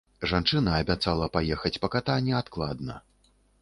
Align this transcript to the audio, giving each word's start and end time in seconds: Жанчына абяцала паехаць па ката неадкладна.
Жанчына 0.29 0.71
абяцала 0.85 1.29
паехаць 1.37 1.75
па 1.87 1.93
ката 1.97 2.19
неадкладна. 2.31 3.01